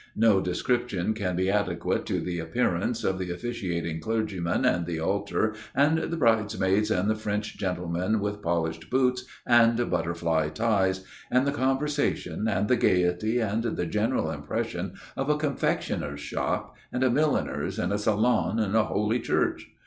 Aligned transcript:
No 0.15 0.41
description 0.41 1.13
can 1.13 1.35
be 1.35 1.47
adequate 1.51 2.07
to 2.07 2.19
the 2.19 2.39
appearance 2.39 3.03
of 3.03 3.19
the 3.19 3.29
officiating 3.29 3.99
clergyman 3.99 4.65
and 4.65 4.87
the 4.87 4.99
altar 4.99 5.53
and 5.75 5.95
the 5.99 6.17
bridesmaids 6.17 6.89
and 6.89 7.07
the 7.07 7.13
French 7.13 7.55
gentlemen 7.55 8.19
with 8.19 8.41
polished 8.41 8.89
boots 8.89 9.25
and 9.45 9.91
butterfly 9.91 10.49
ties, 10.49 11.05
and 11.29 11.45
the 11.45 11.51
conversation, 11.51 12.47
and 12.47 12.67
the 12.67 12.77
gaiety, 12.77 13.37
and 13.37 13.61
the 13.63 13.85
general 13.85 14.31
impression 14.31 14.93
of 15.15 15.29
a 15.29 15.37
confectioner's 15.37 16.19
shop 16.19 16.75
and 16.91 17.03
a 17.03 17.11
milliner's 17.11 17.77
and 17.77 17.93
a 17.93 17.99
salon 17.99 18.57
and 18.57 18.73
a 18.73 18.85
holy 18.85 19.19
church. 19.19 19.67